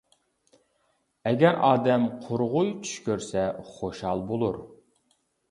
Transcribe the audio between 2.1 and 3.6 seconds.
قۇرغۇي چۈش كۆرسە،